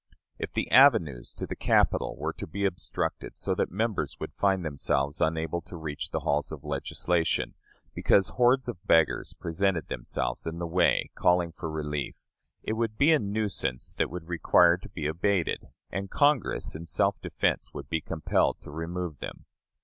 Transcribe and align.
If 0.39 0.53
the 0.53 0.67
avenues 0.71 1.31
to 1.35 1.45
the 1.45 1.55
Capitol 1.55 2.15
were 2.17 2.33
to 2.33 2.47
be 2.47 2.65
obstructed, 2.65 3.37
so 3.37 3.53
that 3.53 3.69
members 3.69 4.19
would 4.19 4.33
find 4.33 4.65
themselves 4.65 5.21
unable 5.21 5.61
to 5.61 5.75
reach 5.77 6.09
the 6.09 6.21
halls 6.21 6.51
of 6.51 6.63
legislation, 6.63 7.53
because 7.93 8.29
hordes 8.29 8.67
of 8.67 8.83
beggars 8.87 9.35
presented 9.35 9.89
themselves 9.89 10.47
in 10.47 10.57
the 10.57 10.65
way 10.65 11.11
calling 11.13 11.51
for 11.51 11.69
relief, 11.69 12.23
it 12.63 12.73
would 12.73 12.97
be 12.97 13.11
a 13.11 13.19
nuisance 13.19 13.93
that 13.93 14.09
would 14.09 14.27
require 14.27 14.77
to 14.77 14.89
be 14.89 15.05
abated, 15.05 15.67
and 15.91 16.09
Congress, 16.09 16.73
in 16.73 16.87
self 16.87 17.21
defense, 17.21 17.71
would 17.71 17.87
be 17.87 18.01
compelled 18.01 18.59
to 18.61 18.71
remove 18.71 19.19
them. 19.19 19.45